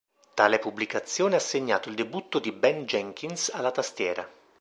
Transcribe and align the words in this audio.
Tale 0.33 0.57
pubblicazione 0.57 1.35
ha 1.35 1.39
segnato 1.39 1.87
il 1.87 1.93
debutto 1.93 2.39
di 2.39 2.51
Ben 2.51 2.85
Jenkins 2.85 3.49
alla 3.53 3.69
tastiera. 3.69 4.27